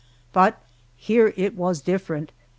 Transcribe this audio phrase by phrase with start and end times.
[0.33, 0.59] But
[0.97, 2.31] here it was different.